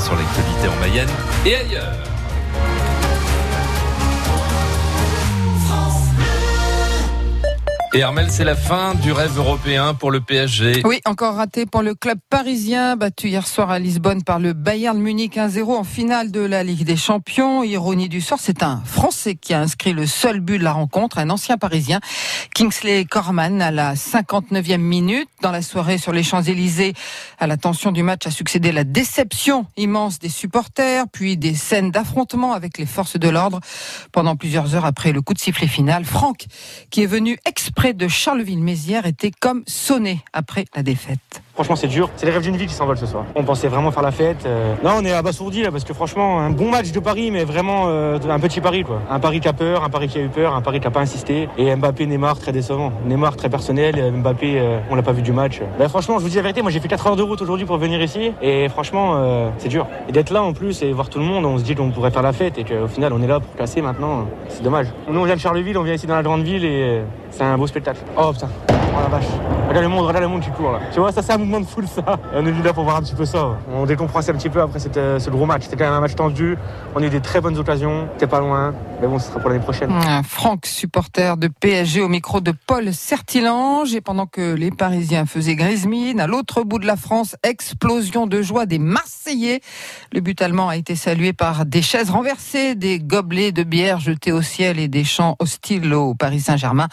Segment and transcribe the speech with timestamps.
[0.00, 1.08] sur l'actualité en Mayenne
[1.46, 1.92] et ailleurs.
[7.96, 10.82] Et Armel, c'est la fin du rêve européen pour le PSG.
[10.84, 14.98] Oui, encore raté pour le club parisien, battu hier soir à Lisbonne par le Bayern
[14.98, 17.62] Munich 1-0 en finale de la Ligue des Champions.
[17.62, 21.16] Ironie du sort, c'est un Français qui a inscrit le seul but de la rencontre,
[21.16, 22.00] un ancien parisien,
[22.54, 25.30] Kingsley Corman, à la 59e minute.
[25.40, 26.92] Dans la soirée sur les Champs-Élysées,
[27.38, 31.92] à la tension du match a succédé la déception immense des supporters, puis des scènes
[31.92, 33.60] d'affrontement avec les forces de l'ordre.
[34.12, 36.44] Pendant plusieurs heures après le coup de sifflet final, Franck,
[36.90, 41.42] qui est venu exprès de Charleville-Mézières était comme sonné après la défaite.
[41.56, 42.10] Franchement, c'est dur.
[42.16, 43.24] C'est les rêves d'une vie qui s'envolent ce soir.
[43.34, 44.44] On pensait vraiment faire la fête.
[44.44, 44.74] Euh.
[44.84, 47.84] Là, on est abasourdi là parce que franchement, un bon match de Paris, mais vraiment
[47.86, 49.00] euh, un petit Paris quoi.
[49.10, 50.90] Un Paris qui a peur, un Paris qui a eu peur, un Paris qui n'a
[50.90, 51.48] pas insisté.
[51.56, 52.92] Et Mbappé, Neymar, très décevant.
[53.06, 54.12] Neymar très personnel.
[54.12, 55.62] Mbappé, euh, on l'a pas vu du match.
[55.78, 57.64] Ben, franchement, je vous dis la vérité, moi j'ai fait 4 heures de route aujourd'hui
[57.64, 58.32] pour venir ici.
[58.42, 59.18] Et franchement,
[59.56, 59.86] c'est dur.
[60.10, 62.10] Et d'être là en plus et voir tout le monde, on se dit qu'on pourrait
[62.10, 64.26] faire la fête et qu'au final, on est là pour casser maintenant.
[64.48, 64.88] C'est dommage.
[65.08, 67.56] Nous, on vient de Charleville, on vient ici dans la grande ville et c'est un
[67.56, 68.00] beau spectacle.
[68.18, 68.48] Oh putain,
[68.96, 69.26] oh la vache.
[69.68, 70.80] Regarde le monde, regarde le monde qui court là.
[70.92, 72.02] Tu vois, ça c'est un mouvement de foule ça.
[72.32, 73.58] Et on est venu là pour voir un petit peu ça.
[73.74, 75.62] On décompresse un petit peu après cette, euh, ce gros match.
[75.64, 76.56] C'était quand même un match tendu.
[76.94, 78.08] On a eu des très bonnes occasions.
[78.12, 78.74] C'était pas loin.
[79.00, 79.90] Mais bon, ce sera pour l'année prochaine.
[80.22, 83.94] Franck, supporter de PSG au micro de Paul Certilange.
[83.94, 88.26] Et pendant que les Parisiens faisaient grise mine, à l'autre bout de la France, explosion
[88.26, 89.60] de joie des Marseillais.
[90.12, 94.32] Le but allemand a été salué par des chaises renversées, des gobelets de bière jetés
[94.32, 96.88] au ciel et des chants hostiles au Paris Saint-Germain.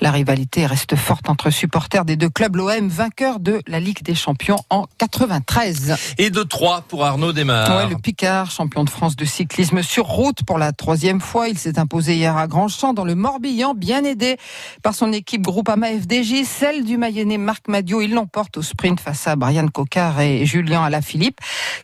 [0.00, 2.56] La rivalité reste forte entre supporters des deux clubs.
[2.56, 5.96] L'OM vainqueur de la Ligue des Champions en 93.
[6.18, 7.74] Et de 3 pour Arnaud Desmar.
[7.74, 11.48] Ouais, le Picard, champion de France de cyclisme sur route pour la troisième fois.
[11.48, 14.36] Il s'est imposé hier à Grandchamp dans le Morbihan, bien aidé
[14.82, 18.02] par son équipe Groupama FDJ, celle du Mayennais Marc Madio.
[18.02, 21.38] Il l'emporte au sprint face à Brian Cocard et Julien Alaphilippe.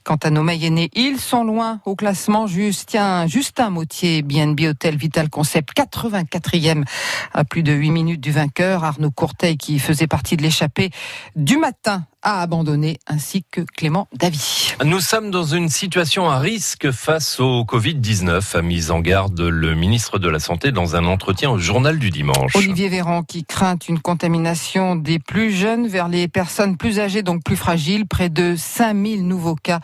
[0.05, 2.47] Quant à nos Mayennais, ils sont loin au classement.
[2.47, 6.85] Justin, Justin Mautier, BNB Hotel Vital Concept, 84e
[7.33, 8.85] à plus de 8 minutes du vainqueur.
[8.85, 9.11] Arnaud
[9.55, 10.91] Qui faisait partie de l'échappée
[11.37, 14.75] du matin a abandonné, ainsi que Clément Davy.
[14.85, 19.75] Nous sommes dans une situation à risque face au Covid-19, a mis en garde le
[19.75, 22.55] ministre de la Santé dans un entretien au journal du dimanche.
[22.57, 27.43] Olivier Véran qui craint une contamination des plus jeunes vers les personnes plus âgées, donc
[27.45, 28.07] plus fragiles.
[28.07, 29.81] Près de 5000 nouveaux cas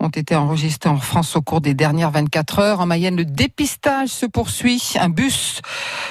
[0.00, 2.80] ont été enregistrés en France au cours des dernières 24 heures.
[2.80, 4.94] En Mayenne, le dépistage se poursuit.
[4.98, 5.60] Un bus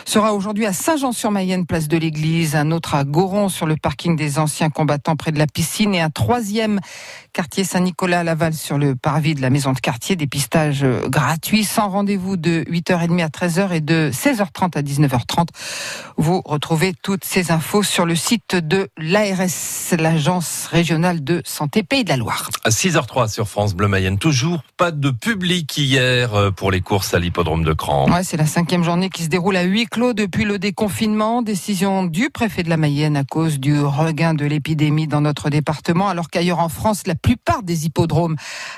[0.05, 2.55] sera aujourd'hui à Saint-Jean-sur-Mayenne, place de l'église.
[2.55, 6.01] Un autre à Goron, sur le parking des anciens combattants près de la piscine et
[6.01, 6.79] un troisième
[7.33, 10.15] quartier Saint-Nicolas à Laval sur le parvis de la maison de quartier.
[10.15, 15.49] Dépistage euh, gratuit sans rendez-vous de 8h30 à 13h et de 16h30 à 19h30.
[16.17, 22.03] Vous retrouvez toutes ces infos sur le site de l'ARS, l'agence régionale de santé Pays
[22.03, 22.49] de la Loire.
[22.63, 27.13] À 6h03 sur France Bleu Mayenne, toujours pas de public hier euh, pour les courses
[27.13, 28.11] à l'hippodrome de Cran.
[28.11, 31.43] Ouais, c'est la cinquième journée qui se déroule à huis clos depuis le déconfinement.
[31.43, 36.09] Décision du préfet de la Mayenne à cause du regain de l'épidémie dans notre département,
[36.09, 38.35] alors qu'ailleurs en France, la plupart des hippodromes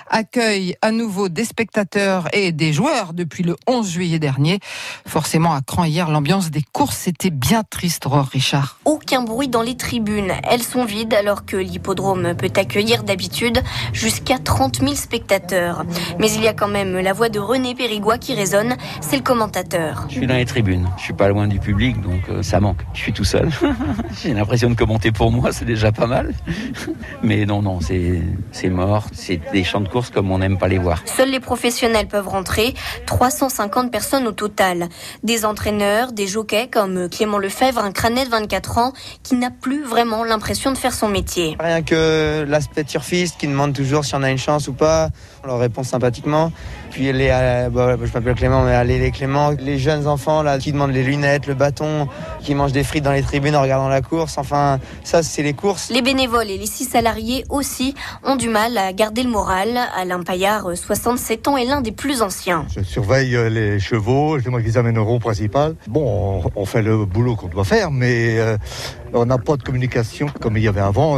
[0.10, 4.60] accueillent à nouveau des spectateurs et des joueurs depuis le 11 juillet dernier.
[5.08, 8.80] Forcément, à Cran hier, l'ambiance des courses était bien triste, Ror Richard.
[8.84, 10.34] Aucun bruit dans les tribunes.
[10.44, 13.62] Elles sont vides alors que l'hippodrome peut accueillir d'habitude
[13.94, 15.86] jusqu'à 30 000 spectateurs.
[16.20, 18.76] Mais il y a quand même la voix de René Périgois qui résonne.
[19.02, 20.06] C'est le commentateur.
[20.10, 20.90] Je suis dans les tribunes.
[20.98, 22.82] Je suis pas loin du public, donc euh, ça manque.
[22.94, 23.50] Je suis tout seul.
[24.24, 26.34] J'ai l'impression de commenter pour moi, c'est déjà pas mal.
[27.24, 29.06] Mais non, non, c'est mort.
[29.14, 31.02] C'est des champs de course comme on n'aime pas les voir.
[31.06, 32.74] Seuls les professionnels peuvent rentrer.
[33.06, 34.90] 350 personnes au total.
[35.24, 39.84] Des entraîneurs, des jockeys comme Clément Lefebvre, un crânet de 24 ans qui n'a plus
[39.84, 41.56] vraiment l'impression de faire son métier.
[41.60, 45.10] Rien que l'aspect turfiste qui demande toujours si on a une chance ou pas.
[45.44, 46.52] On leur répond sympathiquement.
[46.92, 50.60] Puis les, euh, bah, je m'appelle Clément, mais allez les Clément, les jeunes enfants là
[50.60, 52.08] qui demandent les lunettes, le bâton,
[52.42, 54.38] qui mangent des frites dans les tribunes en regardant la course.
[54.38, 55.90] Enfin, ça c'est les courses.
[55.90, 59.80] Les bénévoles les six salariés aussi ont du mal à garder le moral.
[59.96, 62.66] Alain Paillard, 67 ans, est l'un des plus anciens.
[62.76, 65.76] Je surveille euh, les chevaux, c'est moi qui les amène au rond principal.
[65.88, 68.58] Bon, on, fait le boulot qu'on doit faire, mais euh,
[69.14, 71.18] on n'a pas de communication comme il y avait avant.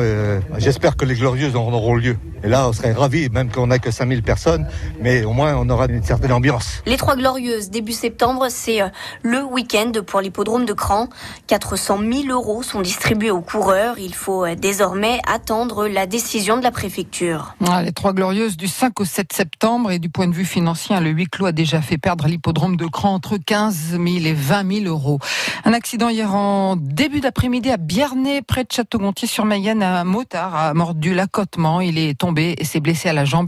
[0.58, 2.18] J'espère que les glorieuses en auront lieu.
[2.46, 4.68] Et là, on serait ravis, même qu'on n'a que 5000 personnes,
[5.02, 6.84] mais au moins on aura une certaine ambiance.
[6.86, 8.90] Les Trois Glorieuses, début septembre, c'est euh,
[9.24, 11.10] le week-end pour l'hippodrome de Cran.
[11.48, 13.98] 400 000 euros sont distribués aux coureurs.
[13.98, 17.56] Il faut euh, désormais attendre la décision de la préfecture.
[17.84, 21.10] les Trois Glorieuses du 5 au 7 septembre et du point de vue financier, le
[21.10, 24.86] huis clos a déjà fait perdre l'hippodrome de Cran entre 15 000 et 20 000
[24.86, 25.20] euros.
[25.64, 31.14] Un accident hier en début d'après-midi à Biernay, près de Château-Gontier-sur-Mayenne, un motard a mordu
[31.14, 31.82] l'accotement.
[31.82, 33.48] Il est tombé et s'est blessé à la jambe.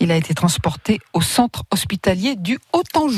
[0.00, 3.12] Il a été transporté au centre hospitalier du Haut-Anjou.